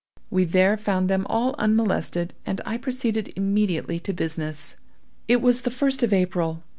We 0.31 0.45
there 0.45 0.77
found 0.77 1.11
them 1.11 1.27
all 1.29 1.53
unmolested, 1.59 2.33
and 2.43 2.59
I 2.65 2.77
proceeded 2.77 3.31
immediately 3.35 3.99
to 3.99 4.13
business. 4.13 4.75
"It 5.27 5.43
was 5.43 5.61
the 5.61 5.69
first 5.69 6.01
of 6.01 6.11
April. 6.11 6.63